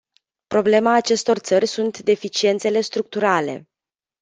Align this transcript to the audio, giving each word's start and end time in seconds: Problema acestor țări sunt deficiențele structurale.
Problema 0.47 0.93
acestor 0.95 1.37
țări 1.37 1.65
sunt 1.65 1.99
deficiențele 1.99 2.81
structurale. 2.81 3.69